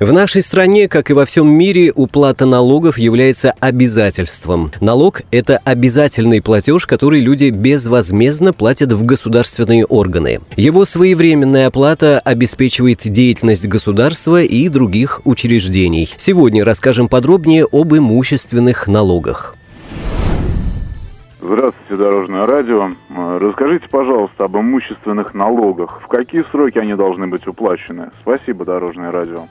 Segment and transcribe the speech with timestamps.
[0.00, 4.72] В нашей стране, как и во всем мире, уплата налогов является обязательством.
[4.80, 10.40] Налог– это обязательный платеж, который люди безвозмездно платят в государственные органы.
[10.56, 16.12] Его своевременная оплата обеспечивает деятельность государства и других учреждений.
[16.16, 19.54] Сегодня расскажем подробнее об имущественных налогах.
[21.40, 22.90] Здравствуйте, Дорожное радио.
[23.38, 26.00] Расскажите, пожалуйста, об имущественных налогах.
[26.02, 28.10] В какие сроки они должны быть уплачены?
[28.22, 29.46] Спасибо, Дорожное радио.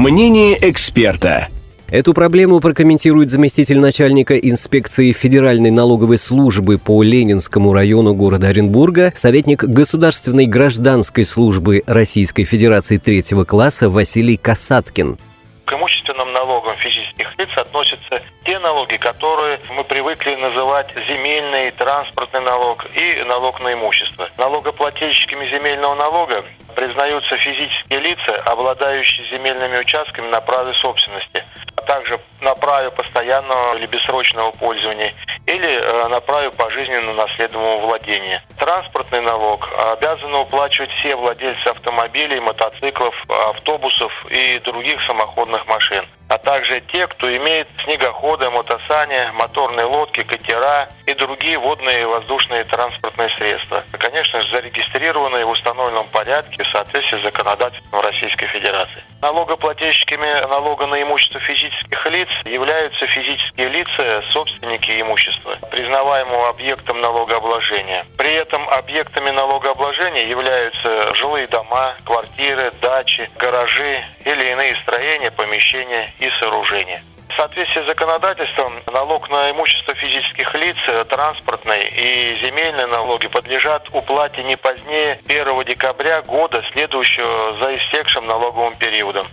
[0.00, 1.48] Мнение эксперта.
[1.90, 9.62] Эту проблему прокомментирует заместитель начальника инспекции Федеральной налоговой службы по Ленинскому району города Оренбурга, советник
[9.62, 15.18] Государственной гражданской службы Российской Федерации третьего класса Василий Касаткин.
[15.66, 22.86] К имущественным налогам физических лиц относятся те налоги, которые мы привыкли называть земельный, транспортный налог
[22.96, 24.30] и налог на имущество.
[24.38, 26.42] Налогоплательщиками земельного налога
[26.80, 31.44] признаются физические лица, обладающие земельными участками на праве собственности,
[31.76, 35.14] а также на праве постоянного или бессрочного пользования
[35.46, 38.42] или э, на праве пожизненного наследуемого владения.
[38.58, 46.80] Транспортный налог обязаны уплачивать все владельцы автомобилей, мотоциклов, автобусов и других самоходных машин а также
[46.92, 53.82] те, кто имеет снегоходы, мотосани, моторные лодки, катера и другие водные и воздушные транспортные средства.
[53.90, 59.02] Конечно же, зарегистрированные в установленном порядке в соответствии с законодательством Российской Федерации.
[59.20, 68.04] Налогоплательщиками налога на имущество физических лиц являются физические лица, собственники имущества, признаваемого объектом налогообложения.
[68.18, 76.28] При этом объектами налогообложения являются жилые дома, квартиры, дачи, гаражи или иные строения, помещения и
[76.38, 77.02] сооружения.
[77.30, 80.76] В соответствии с законодательством налог на имущество физических лиц,
[81.08, 88.74] транспортные и земельные налоги подлежат уплате не позднее 1 декабря года, следующего за истекшим налоговым
[88.74, 89.26] периодом.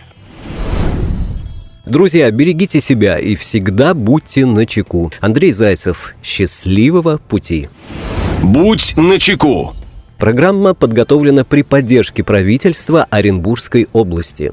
[1.88, 5.10] Друзья, берегите себя и всегда будьте на чеку.
[5.20, 6.14] Андрей Зайцев.
[6.22, 7.70] Счастливого пути.
[8.42, 9.72] Будь на чеку.
[10.18, 14.52] Программа подготовлена при поддержке правительства Оренбургской области.